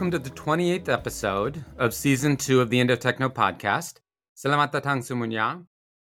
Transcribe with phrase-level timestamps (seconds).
[0.00, 4.00] welcome to the 28th episode of season two of the Indo Techno podcast.
[4.34, 5.60] Selamat datang semuanya.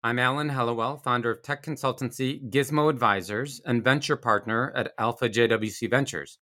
[0.01, 5.89] I'm Alan Hellawell, founder of tech consultancy Gizmo Advisors and venture partner at Alpha JWC
[5.89, 6.39] Ventures.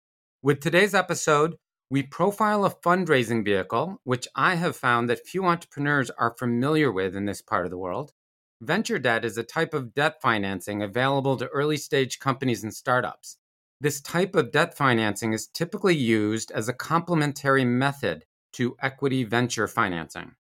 [0.41, 1.57] With today's episode,
[1.91, 7.17] we profile a fundraising vehicle, which I have found that few entrepreneurs are familiar with
[7.17, 8.13] in this part of the world.
[8.61, 13.39] Venture debt is a type of debt financing available to early stage companies and startups.
[13.83, 19.67] This type of debt financing is typically used as a complementary method to equity venture
[19.67, 20.37] financing.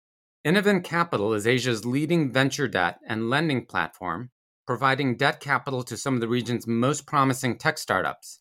[0.43, 4.31] Innoven Capital is Asia's leading venture debt and lending platform,
[4.65, 8.39] providing debt capital to some of the region's most promising tech startups.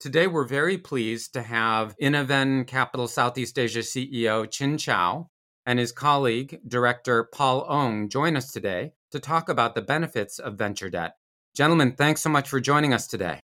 [0.00, 5.30] Today, we're very pleased to have Innoven Capital Southeast Asia CEO Chin Chao
[5.64, 10.58] and his colleague, Director Paul Ong, join us today to talk about the benefits of
[10.58, 11.14] venture debt.
[11.54, 13.38] Gentlemen, thanks so much for joining us today.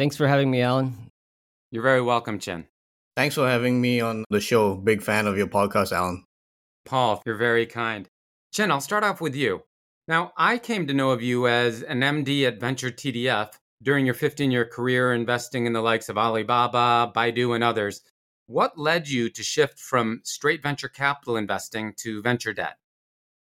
[0.00, 1.10] Thanks for having me, Alan.
[1.70, 2.64] You're very welcome, Chin.
[3.18, 4.76] Thanks for having me on the show.
[4.76, 6.24] Big fan of your podcast, Alan.
[6.86, 8.08] Paul, you're very kind.
[8.50, 9.64] Chin, I'll start off with you.
[10.08, 13.50] Now, I came to know of you as an MD at Venture TDF
[13.82, 18.00] during your 15 year career investing in the likes of Alibaba, Baidu, and others.
[18.46, 22.78] What led you to shift from straight venture capital investing to venture debt?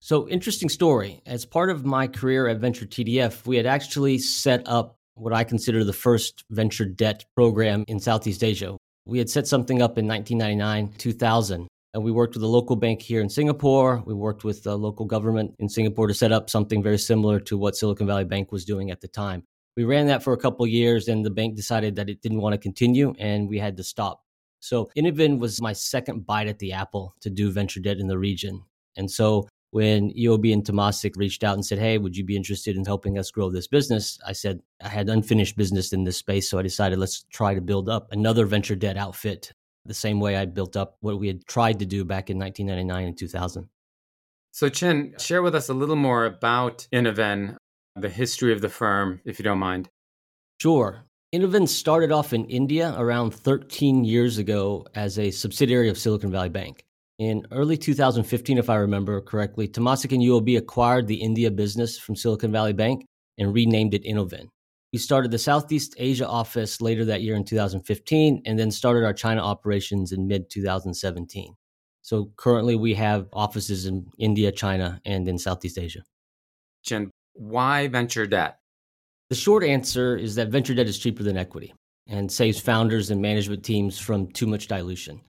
[0.02, 1.22] So, interesting story.
[1.26, 5.44] As part of my career at Venture TDF, we had actually set up what I
[5.44, 8.76] consider the first venture debt program in Southeast Asia.
[9.06, 13.04] We had set something up in 1999, 2000, and we worked with a local bank
[13.04, 14.02] here in Singapore.
[14.08, 17.58] We worked with the local government in Singapore to set up something very similar to
[17.58, 19.44] what Silicon Valley Bank was doing at the time.
[19.78, 22.54] We ran that for a couple years, and the bank decided that it didn't want
[22.54, 24.24] to continue, and we had to stop.
[24.60, 28.18] So Innoven was my second bite at the apple to do venture debt in the
[28.18, 28.64] region.
[28.98, 32.76] And so when UOB and Temasek reached out and said, Hey, would you be interested
[32.76, 34.20] in helping us grow this business?
[34.26, 36.50] I said, I had unfinished business in this space.
[36.50, 39.54] So I decided, let's try to build up another venture debt outfit
[39.86, 43.08] the same way I built up what we had tried to do back in 1999
[43.08, 43.70] and 2000.
[44.52, 47.56] So, Chin, share with us a little more about Innoven,
[47.96, 49.90] the history of the firm, if you don't mind.
[50.62, 51.06] Sure.
[51.34, 56.50] Innoven started off in India around 13 years ago as a subsidiary of Silicon Valley
[56.50, 56.84] Bank.
[57.22, 62.16] In early 2015, if I remember correctly, Temasek and UOB acquired the India business from
[62.16, 63.06] Silicon Valley Bank
[63.38, 64.48] and renamed it Innoven.
[64.92, 69.14] We started the Southeast Asia office later that year in 2015 and then started our
[69.14, 71.54] China operations in mid 2017.
[72.02, 76.02] So currently we have offices in India, China, and in Southeast Asia.
[76.82, 78.58] Chin, why venture debt?
[79.30, 81.72] The short answer is that venture debt is cheaper than equity
[82.08, 85.22] and saves founders and management teams from too much dilution.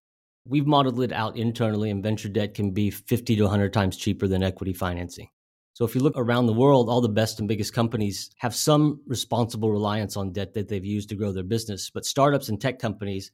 [0.47, 4.27] We've modeled it out internally, and venture debt can be 50 to 100 times cheaper
[4.27, 5.29] than equity financing.
[5.75, 9.01] So if you look around the world, all the best and biggest companies have some
[9.07, 11.91] responsible reliance on debt that they've used to grow their business.
[11.91, 13.31] But startups and tech companies,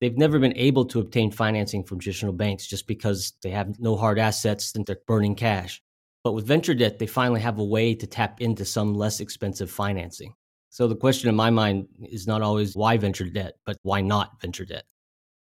[0.00, 3.96] they've never been able to obtain financing from traditional banks just because they have no
[3.96, 5.82] hard assets and they're burning cash.
[6.24, 9.70] But with venture debt, they finally have a way to tap into some less expensive
[9.70, 10.34] financing.
[10.70, 14.40] So the question in my mind is not always why venture debt, but why not
[14.40, 14.84] venture debt?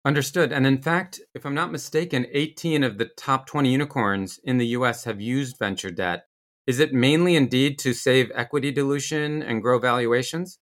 [0.07, 0.53] Understood.
[0.53, 4.68] And in fact, if I'm not mistaken, 18 of the top 20 unicorns in the
[4.68, 6.28] US have used venture debt.
[6.66, 10.59] Is it mainly indeed to save equity dilution and grow valuations?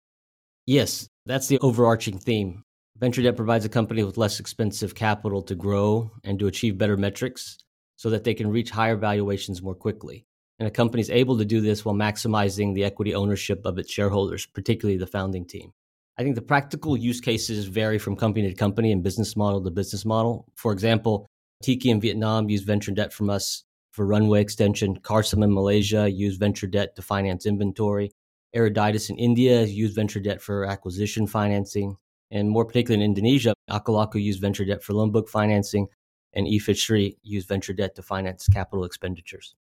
[0.65, 2.65] Yes, that's the overarching theme.
[2.97, 6.97] Venture debt provides a company with less expensive capital to grow and to achieve better
[6.97, 7.59] metrics
[7.97, 10.25] so that they can reach higher valuations more quickly.
[10.59, 13.93] And a company is able to do this while maximizing the equity ownership of its
[13.93, 15.75] shareholders, particularly the founding team.
[16.17, 19.71] I think the practical use cases vary from company to company and business model to
[19.71, 20.47] business model.
[20.55, 21.27] For example,
[21.63, 24.97] Tiki in Vietnam used venture debt from us for runway extension.
[25.01, 28.13] Carsome in Malaysia used venture debt to finance inventory.
[28.55, 31.97] Eruditus in India used venture debt for acquisition financing.
[32.31, 35.89] And more particularly in Indonesia, Akulaku used venture debt for loan book financing.
[36.33, 39.55] And eFishery used venture debt to finance capital expenditures.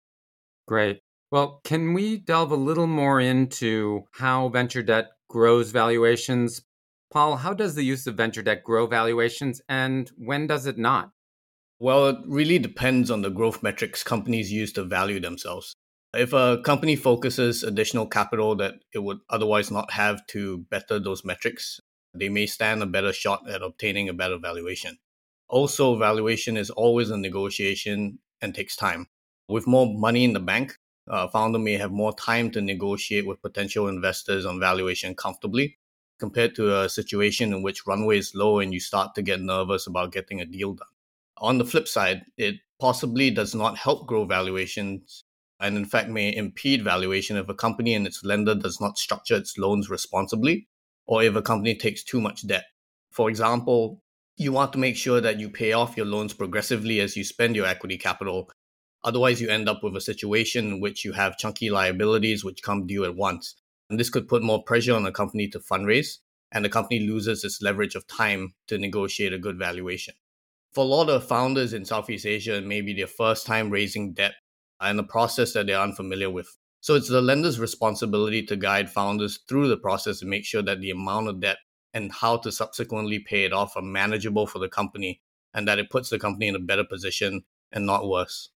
[0.67, 1.01] Great.
[1.31, 6.61] Well, can we delve a little more into how venture debt grows valuations.
[7.09, 11.11] Paul, how does the use of venture debt grow valuations and when does it not?
[11.79, 15.77] Well, it really depends on the growth metrics companies use to value themselves.
[16.13, 21.23] If a company focuses additional capital that it would otherwise not have to better those
[21.23, 21.79] metrics,
[22.13, 24.97] they may stand a better shot at obtaining a better valuation.
[25.47, 29.07] Also, valuation is always a negotiation and takes time.
[29.47, 30.75] With more money in the bank,
[31.07, 35.77] uh, founder may have more time to negotiate with potential investors on valuation comfortably
[36.19, 39.87] compared to a situation in which runway is low and you start to get nervous
[39.87, 40.87] about getting a deal done.
[41.37, 45.23] On the flip side, it possibly does not help grow valuations
[45.59, 49.35] and in fact may impede valuation if a company and its lender does not structure
[49.35, 50.67] its loans responsibly
[51.07, 52.65] or if a company takes too much debt.
[53.11, 54.01] For example,
[54.37, 57.55] You want to make sure that you pay off your loans progressively as you spend
[57.55, 58.49] your equity capital.
[59.03, 62.85] Otherwise, you end up with a situation in which you have chunky liabilities which come
[62.85, 63.55] due at once.
[63.89, 66.19] And this could put more pressure on the company to fundraise,
[66.51, 70.13] and the company loses its leverage of time to negotiate a good valuation.
[70.73, 74.13] For a lot of founders in Southeast Asia, it may be their first time raising
[74.13, 74.35] debt
[74.79, 76.57] and a process that they're unfamiliar with.
[76.79, 80.79] So it's the lender's responsibility to guide founders through the process and make sure that
[80.79, 81.57] the amount of debt
[81.93, 85.21] and how to subsequently pay it off are manageable for the company
[85.53, 88.49] and that it puts the company in a better position and not worse.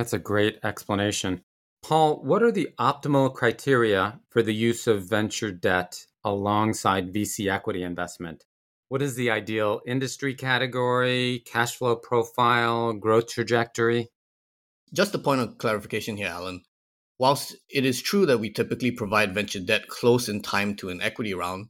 [0.00, 1.42] That's a great explanation.
[1.82, 7.82] Paul, what are the optimal criteria for the use of venture debt alongside VC equity
[7.82, 8.44] investment?
[8.88, 14.08] What is the ideal industry category, cash flow profile, growth trajectory?
[14.94, 16.62] Just a point of clarification here, Alan.
[17.18, 21.02] Whilst it is true that we typically provide venture debt close in time to an
[21.02, 21.66] equity round,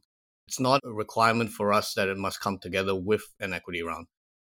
[0.47, 4.07] it's not a requirement for us that it must come together with an equity round.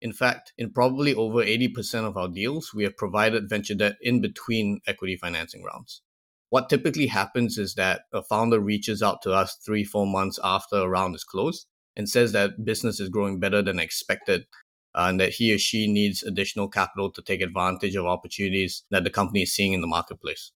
[0.05, 4.21] In fact, in probably over 80% of our deals, we have provided venture debt in
[4.21, 6.03] between equity financing rounds.
[6.51, 10.75] What typically happens is that a founder reaches out to us three, four months after
[10.75, 11.65] a round is closed
[11.95, 14.45] and says that business is growing better than expected
[14.93, 19.05] uh, and that he or she needs additional capital to take advantage of opportunities that
[19.05, 20.51] the company is seeing in the marketplace.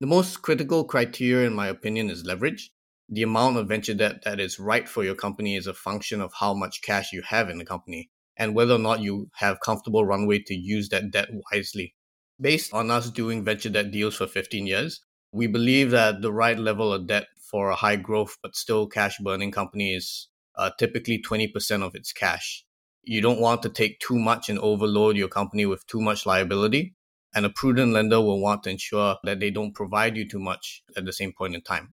[0.00, 2.70] The most critical criteria, in my opinion, is leverage.
[3.10, 6.32] The amount of venture debt that is right for your company is a function of
[6.40, 10.04] how much cash you have in the company and whether or not you have comfortable
[10.04, 11.94] runway to use that debt wisely.
[12.40, 15.00] Based on us doing venture debt deals for 15 years,
[15.32, 19.18] we believe that the right level of debt for a high growth but still cash
[19.18, 22.64] burning company is uh, typically 20% of its cash.
[23.02, 26.94] You don't want to take too much and overload your company with too much liability
[27.34, 30.82] and a prudent lender will want to ensure that they don't provide you too much
[30.96, 31.92] at the same point in time.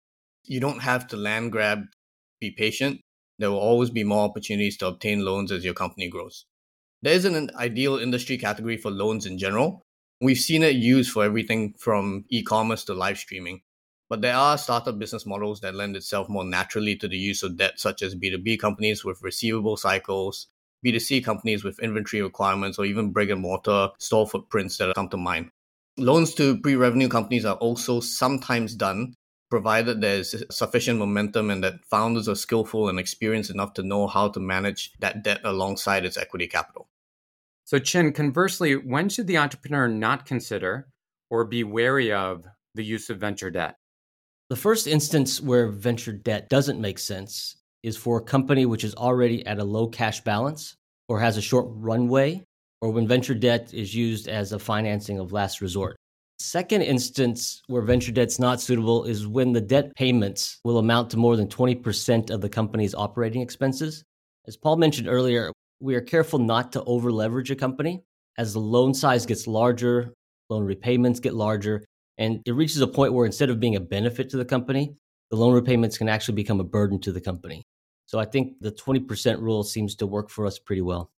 [0.45, 1.83] You don't have to land grab,
[2.41, 3.01] be patient.
[3.39, 6.47] There will always be more opportunities to obtain loans as your company grows.
[7.03, 9.83] There isn't an ideal industry category for loans in general.
[10.21, 13.61] We've seen it used for everything from e commerce to live streaming.
[14.09, 17.57] But there are startup business models that lend itself more naturally to the use of
[17.57, 20.47] debt, such as B2B companies with receivable cycles,
[20.85, 25.17] B2C companies with inventory requirements or even brick and mortar store footprints that come to
[25.17, 25.51] mind.
[25.99, 29.15] Loans to pre revenue companies are also sometimes done,
[29.57, 34.29] provided there's sufficient momentum and that founders are skillful and experienced enough to know how
[34.29, 36.91] to manage that debt alongside its equity capital.
[37.65, 40.89] So, Chin, conversely, when should the entrepreneur not consider
[41.31, 42.45] or be wary of
[42.75, 43.77] the use of venture debt?
[44.51, 48.95] The first instance where venture debt doesn't make sense is for a company which is
[48.95, 50.77] already at a low cash balance
[51.09, 52.45] or has a short runway,
[52.83, 55.97] or when venture debt is used as a financing of last resort.
[56.39, 61.17] Second instance where venture debt's not suitable is when the debt payments will amount to
[61.17, 64.05] more than 20% of the company's operating expenses.
[64.47, 65.51] As Paul mentioned earlier,
[65.81, 68.03] we are careful not to over leverage a company.
[68.37, 70.13] As the loan size gets larger,
[70.51, 71.85] loan repayments get larger,
[72.19, 74.95] and it reaches a point where instead of being a benefit to the company,
[75.31, 77.63] the loan repayments can actually become a burden to the company.
[78.05, 81.11] So I think the 20% rule seems to work for us pretty well.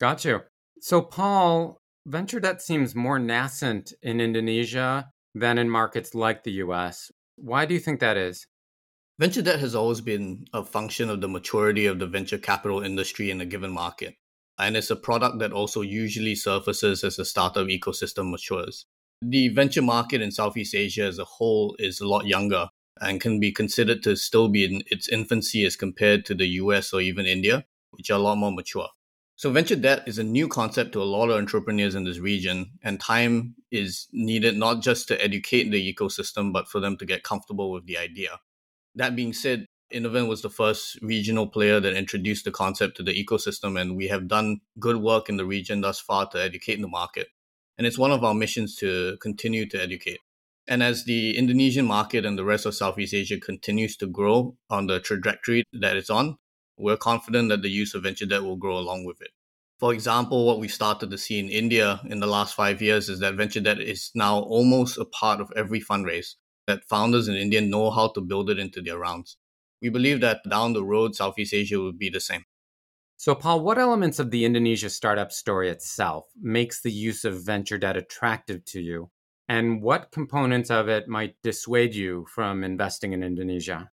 [0.00, 0.42] Got you.
[0.80, 7.10] So, Paul, venture debt seems more nascent in Indonesia than in markets like the US.
[7.34, 8.46] Why do you think that is?
[9.18, 13.30] Venture debt has always been a function of the maturity of the venture capital industry
[13.30, 14.14] in a given market.
[14.58, 18.86] And it's a product that also usually surfaces as the startup ecosystem matures.
[19.20, 22.68] The venture market in Southeast Asia as a whole is a lot younger
[23.00, 26.92] and can be considered to still be in its infancy as compared to the US
[26.92, 28.88] or even India, which are a lot more mature.
[29.38, 32.70] So, venture debt is a new concept to a lot of entrepreneurs in this region,
[32.82, 37.22] and time is needed not just to educate the ecosystem, but for them to get
[37.22, 38.40] comfortable with the idea.
[38.94, 43.12] That being said, Innoven was the first regional player that introduced the concept to the
[43.12, 46.88] ecosystem, and we have done good work in the region thus far to educate the
[46.88, 47.28] market.
[47.76, 50.20] And it's one of our missions to continue to educate.
[50.66, 54.86] And as the Indonesian market and the rest of Southeast Asia continues to grow on
[54.86, 56.38] the trajectory that it's on,
[56.76, 59.30] we're confident that the use of venture debt will grow along with it.
[59.78, 63.20] For example, what we started to see in India in the last five years is
[63.20, 67.60] that venture debt is now almost a part of every fundraise, that founders in India
[67.60, 69.36] know how to build it into their rounds.
[69.82, 72.44] We believe that down the road, Southeast Asia will be the same.
[73.18, 77.78] So, Paul, what elements of the Indonesia startup story itself makes the use of venture
[77.78, 79.10] debt attractive to you?
[79.48, 83.90] and what components of it might dissuade you from investing in Indonesia?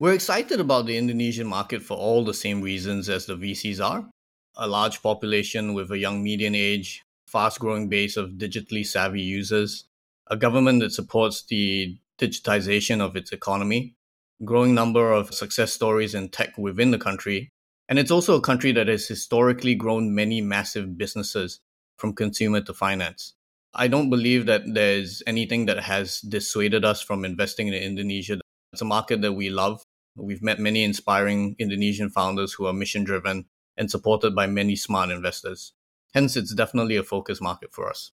[0.00, 4.08] We're excited about the Indonesian market for all the same reasons as the VCs are.
[4.56, 9.86] A large population with a young median age, fast growing base of digitally savvy users,
[10.30, 13.96] a government that supports the digitization of its economy,
[14.44, 17.50] growing number of success stories in tech within the country,
[17.88, 21.58] And it's also a country that has historically grown many massive businesses
[21.96, 23.32] from consumer to finance.
[23.74, 28.40] I don't believe that there's anything that has dissuaded us from investing in Indonesia.
[28.72, 29.82] It's a market that we love.
[30.18, 33.46] We've met many inspiring Indonesian founders who are mission driven
[33.76, 35.72] and supported by many smart investors.
[36.14, 38.12] Hence, it's definitely a focus market for us.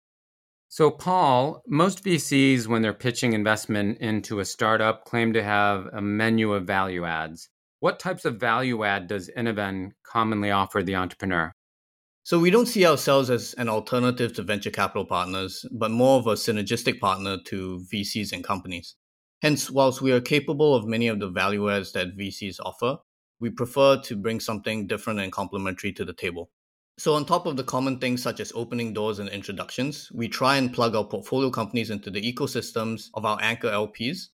[0.68, 6.02] So, Paul, most VCs, when they're pitching investment into a startup, claim to have a
[6.02, 7.48] menu of value adds.
[7.80, 11.52] What types of value add does Innoven commonly offer the entrepreneur?
[12.24, 16.26] So, we don't see ourselves as an alternative to venture capital partners, but more of
[16.26, 18.96] a synergistic partner to VCs and companies.
[19.44, 22.96] Hence, whilst we are capable of many of the value adds that VCs offer,
[23.40, 26.48] we prefer to bring something different and complementary to the table.
[26.96, 30.56] So, on top of the common things such as opening doors and introductions, we try
[30.56, 34.28] and plug our portfolio companies into the ecosystems of our anchor LPs,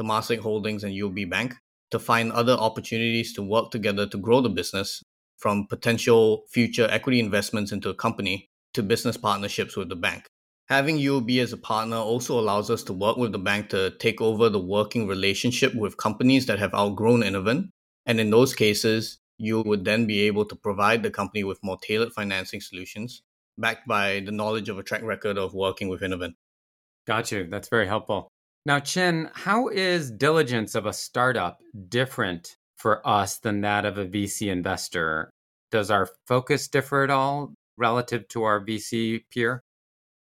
[0.00, 1.54] Temasek Holdings and UOB Bank,
[1.92, 5.00] to find other opportunities to work together to grow the business
[5.36, 10.26] from potential future equity investments into a company to business partnerships with the bank.
[10.68, 14.20] Having UOB as a partner also allows us to work with the bank to take
[14.20, 17.68] over the working relationship with companies that have outgrown Innoven.
[18.04, 21.78] And in those cases, you would then be able to provide the company with more
[21.80, 23.22] tailored financing solutions
[23.58, 26.34] backed by the knowledge of a track record of working with Innoven.
[27.06, 27.46] Got you.
[27.48, 28.28] That's very helpful.
[28.64, 31.58] Now, Chin, how is diligence of a startup
[31.88, 35.30] different for us than that of a VC investor?
[35.70, 39.62] Does our focus differ at all relative to our VC peer?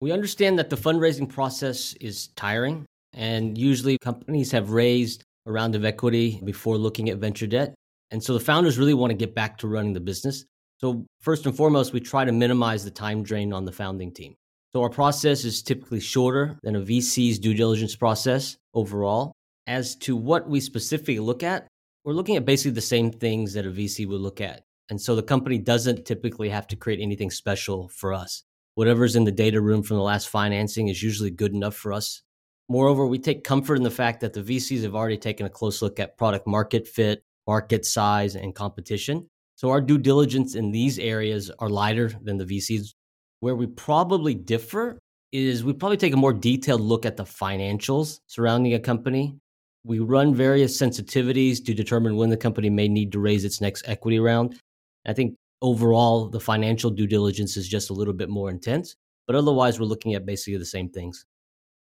[0.03, 5.77] We understand that the fundraising process is tiring, and usually companies have raised a round
[5.77, 7.73] of equity before looking at venture debt.
[8.11, 10.45] And so the founders really want to get back to running the business.
[10.79, 14.35] So, first and foremost, we try to minimize the time drain on the founding team.
[14.73, 19.31] So, our process is typically shorter than a VC's due diligence process overall.
[19.69, 21.69] As to what we specifically look at,
[22.05, 24.65] we're looking at basically the same things that a VC would look at.
[24.91, 28.43] And so the company doesn't typically have to create anything special for us.
[28.75, 32.23] Whatever's in the data room from the last financing is usually good enough for us.
[32.69, 35.83] Moreover, we take comfort in the fact that the VCs have already taken a close
[35.83, 39.29] look at product market fit, market size, and competition.
[39.57, 42.95] So our due diligence in these areas are lighter than the VCs.
[43.41, 44.99] Where we probably differ
[45.33, 49.37] is we probably take a more detailed look at the financials surrounding a company.
[49.85, 53.87] We run various sensitivities to determine when the company may need to raise its next
[53.87, 54.59] equity round.
[55.07, 59.37] I think overall, the financial due diligence is just a little bit more intense, but
[59.37, 61.25] otherwise, we're looking at basically the same things.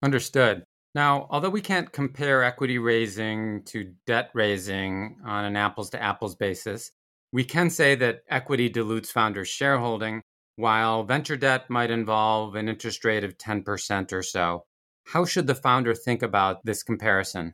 [0.04, 0.64] Understood.
[0.96, 6.36] Now, although we can't compare equity raising to debt raising on an apples to apples
[6.36, 6.92] basis,
[7.32, 10.22] we can say that equity dilutes founders' shareholding,
[10.56, 14.66] while venture debt might involve an interest rate of 10% or so.
[15.06, 17.54] How should the founder think about this comparison?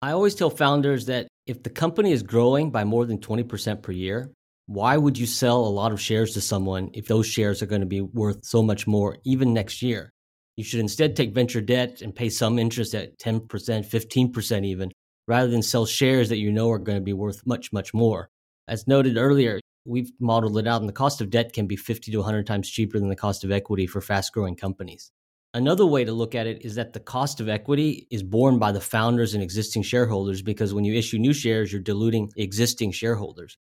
[0.00, 3.92] I always tell founders that if the company is growing by more than 20% per
[3.92, 4.30] year,
[4.66, 7.82] why would you sell a lot of shares to someone if those shares are going
[7.82, 10.12] to be worth so much more even next year?
[10.56, 14.90] You should instead take venture debt and pay some interest at 10%, 15% even,
[15.28, 18.28] rather than sell shares that you know are going to be worth much, much more.
[18.66, 22.10] As noted earlier, we've modeled it out, and the cost of debt can be 50
[22.10, 25.12] to 100 times cheaper than the cost of equity for fast growing companies.
[25.54, 28.72] Another way to look at it is that the cost of equity is borne by
[28.72, 33.56] the founders and existing shareholders because when you issue new shares, you're diluting existing shareholders.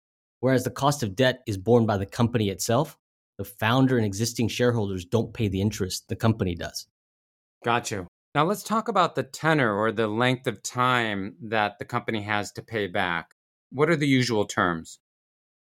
[0.44, 2.98] Whereas the cost of debt is borne by the company itself,
[3.38, 6.86] the founder and existing shareholders don't pay the interest, the company does.
[7.64, 8.06] Got you.
[8.34, 12.52] Now let's talk about the tenor or the length of time that the company has
[12.52, 13.30] to pay back.
[13.72, 14.98] What are the usual terms?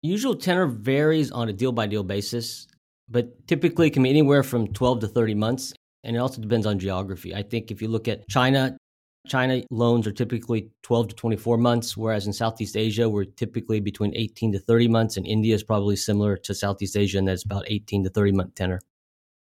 [0.03, 2.69] Usual tenor varies on a deal by deal basis,
[3.09, 5.73] but typically can be anywhere from 12 to 30 months.
[6.05, 7.35] And it also depends on geography.
[7.35, 8.77] I think if you look at China,
[9.27, 14.15] China loans are typically 12 to 24 months, whereas in Southeast Asia, we're typically between
[14.17, 17.65] 18 to 30 months, and India is probably similar to Southeast Asia, and that's about
[17.69, 18.81] 18 to 30 month tenor.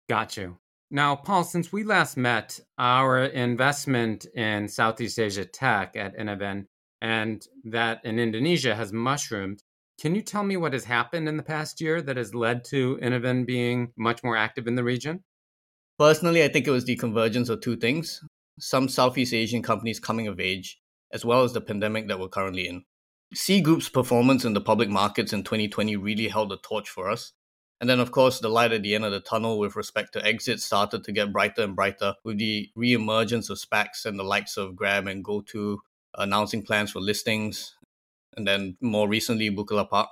[0.08, 0.58] Got you.
[0.90, 6.66] Now, Paul, since we last met, our investment in Southeast Asia tech at Innoven
[7.00, 9.62] and that in Indonesia has mushroomed.
[10.00, 12.98] Can you tell me what has happened in the past year that has led to
[13.02, 15.22] Innoven being much more active in the region?
[15.98, 18.20] Personally, I think it was the convergence of two things
[18.58, 20.80] some Southeast Asian companies coming of age,
[21.12, 22.84] as well as the pandemic that we're currently in.
[23.34, 27.32] Sea Group's performance in the public markets in 2020 really held the torch for us.
[27.80, 30.24] And then, of course, the light at the end of the tunnel with respect to
[30.24, 34.56] exits started to get brighter and brighter with the re-emergence of SPACs and the likes
[34.56, 35.78] of Grab and GoTo
[36.16, 37.74] announcing plans for listings,
[38.36, 40.06] and then more recently, Bukalapak.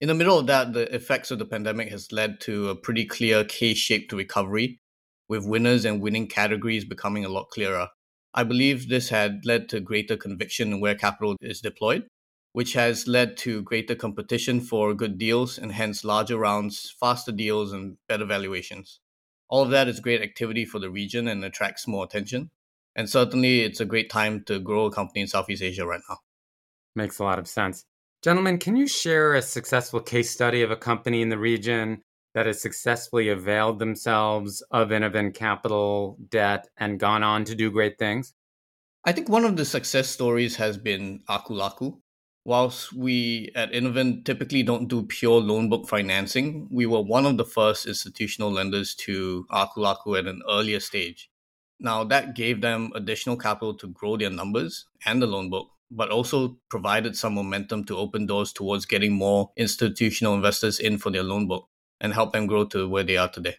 [0.00, 3.04] In the middle of that, the effects of the pandemic has led to a pretty
[3.04, 4.80] clear K-shaped recovery
[5.28, 7.88] with winners and winning categories becoming a lot clearer.
[8.34, 12.06] I believe this had led to greater conviction in where capital is deployed,
[12.52, 17.72] which has led to greater competition for good deals and hence larger rounds, faster deals,
[17.72, 19.00] and better valuations.
[19.48, 22.50] All of that is great activity for the region and attracts more attention.
[22.94, 26.18] And certainly, it's a great time to grow a company in Southeast Asia right now.
[26.94, 27.84] Makes a lot of sense.
[28.22, 32.02] Gentlemen, can you share a successful case study of a company in the region
[32.36, 37.98] that has successfully availed themselves of Innoven capital debt and gone on to do great
[37.98, 38.34] things?
[39.06, 41.96] I think one of the success stories has been Akulaku.
[42.44, 47.38] Whilst we at Innoven typically don't do pure loan book financing, we were one of
[47.38, 51.30] the first institutional lenders to Akulaku at an earlier stage.
[51.80, 56.10] Now, that gave them additional capital to grow their numbers and the loan book, but
[56.10, 61.22] also provided some momentum to open doors towards getting more institutional investors in for their
[61.22, 63.56] loan book and help them grow to where they are today.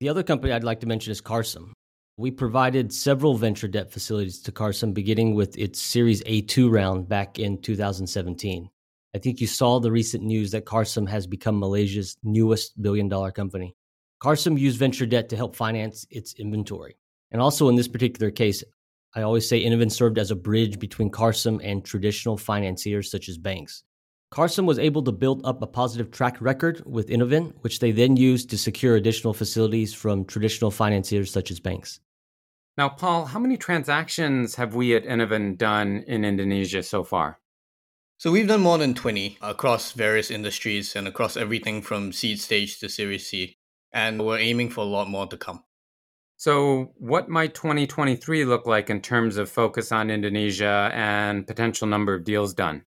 [0.00, 1.72] The other company I'd like to mention is Carsome.
[2.16, 7.38] We provided several venture debt facilities to Carsome, beginning with its Series A2 round back
[7.38, 8.68] in 2017.
[9.14, 13.30] I think you saw the recent news that Carsome has become Malaysia's newest billion dollar
[13.30, 13.74] company.
[14.20, 16.96] Carsome used venture debt to help finance its inventory.
[17.30, 18.62] And also in this particular case,
[19.14, 23.36] I always say Innoven served as a bridge between Carsome and traditional financiers such as
[23.36, 23.84] banks.
[24.32, 28.16] Carsome was able to build up a positive track record with Innoven, which they then
[28.16, 32.00] used to secure additional facilities from traditional financiers such as banks.
[32.78, 37.40] Now, Paul, how many transactions have we at Innoven done in Indonesia so far?
[38.16, 42.78] So we've done more than 20 across various industries and across everything from seed stage
[42.78, 43.58] to Series C.
[43.92, 45.62] And we're aiming for a lot more to come.
[46.38, 52.14] So, what might 2023 look like in terms of focus on Indonesia and potential number
[52.14, 52.84] of deals done?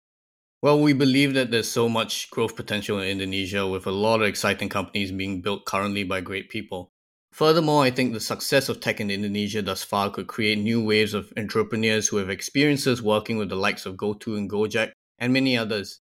[0.61, 4.27] Well, we believe that there's so much growth potential in Indonesia with a lot of
[4.27, 6.91] exciting companies being built currently by great people.
[7.31, 11.15] Furthermore, I think the success of tech in Indonesia thus far could create new waves
[11.15, 15.57] of entrepreneurs who have experiences working with the likes of GoTo and Gojek and many
[15.57, 16.01] others.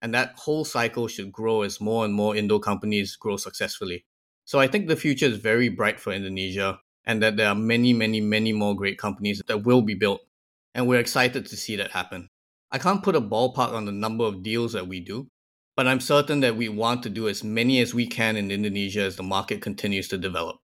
[0.00, 4.06] And that whole cycle should grow as more and more Indo companies grow successfully.
[4.46, 7.92] So I think the future is very bright for Indonesia and that there are many,
[7.92, 10.22] many, many more great companies that will be built.
[10.74, 12.30] And we're excited to see that happen.
[12.70, 15.28] I can't put a ballpark on the number of deals that we do,
[15.74, 19.00] but I'm certain that we want to do as many as we can in Indonesia
[19.00, 20.56] as the market continues to develop.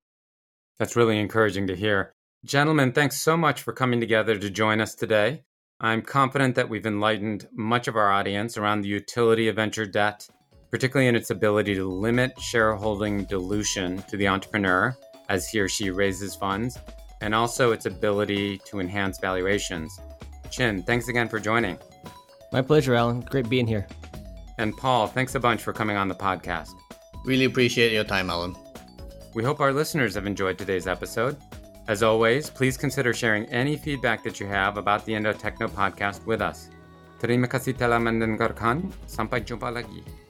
[0.79, 2.13] That's really encouraging to hear.
[2.45, 5.45] Gentlemen, thanks so much for coming together to join us today.
[5.81, 10.29] I'm confident that we've enlightened much of our audience around the utility of venture debt,
[10.71, 14.95] particularly in its ability to limit shareholding dilution to the entrepreneur
[15.31, 16.77] as he or she raises funds,
[17.23, 19.99] and also its ability to enhance valuations.
[20.51, 21.79] Chin, thanks again for joining.
[22.55, 23.27] My pleasure, Alan.
[23.27, 23.83] Great being here.
[24.63, 26.71] And Paul, thanks a bunch for coming on the podcast.
[27.27, 28.55] Really appreciate your time, Alan.
[29.35, 31.35] We hope our listeners have enjoyed today's episode.
[31.91, 36.23] As always, please consider sharing any feedback that you have about the Indo Techno podcast
[36.31, 36.71] with us.
[37.19, 38.87] Terima kasih telah mendengarkan.
[39.11, 40.24] Sampai jumpa lagi.